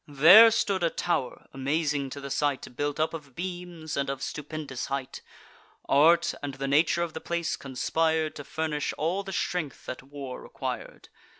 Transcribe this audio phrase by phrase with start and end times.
[0.07, 4.87] There stood a tow'r, amazing to the sight, Built up of beams, and of stupendous
[4.87, 5.21] height:
[5.87, 10.41] Art, and the nature of the place, conspir'd To furnish all the strength that war
[10.41, 11.09] requir'd.